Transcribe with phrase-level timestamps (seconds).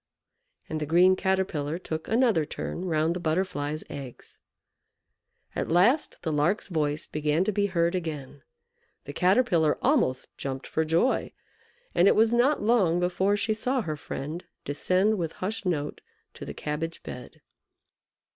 [0.67, 4.39] And the green Caterpillar took another turn round the Butterfly's eggs.
[5.55, 8.41] At last the Lark's voice began to be heard again.
[9.05, 11.33] The Caterpillar almost jumped for joy,
[11.93, 16.01] and it was not long before she saw her friend descend with hushed note
[16.33, 17.39] to the cabbage bed.